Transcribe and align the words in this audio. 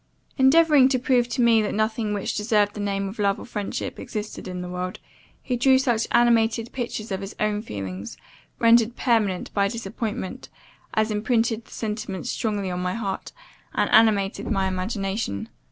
"Endeavouring 0.35 0.89
to 0.89 0.97
prove 0.97 1.29
to 1.29 1.43
me 1.43 1.61
that 1.61 1.75
nothing 1.75 2.11
which 2.11 2.33
deserved 2.33 2.73
the 2.73 2.79
name 2.79 3.07
of 3.07 3.19
love 3.19 3.37
or 3.37 3.45
friendship, 3.45 3.99
existed 3.99 4.47
in 4.47 4.61
the 4.61 4.67
world, 4.67 4.97
he 5.43 5.55
drew 5.55 5.77
such 5.77 6.07
animated 6.11 6.71
pictures 6.71 7.11
of 7.11 7.21
his 7.21 7.35
own 7.39 7.61
feelings, 7.61 8.17
rendered 8.57 8.95
permanent 8.95 9.53
by 9.53 9.67
disappointment, 9.67 10.49
as 10.95 11.11
imprinted 11.11 11.65
the 11.65 11.71
sentiments 11.71 12.31
strongly 12.31 12.71
on 12.71 12.79
my 12.79 12.95
heart, 12.95 13.31
and 13.75 13.91
animated 13.91 14.49
my 14.49 14.67
imagination. 14.67 15.49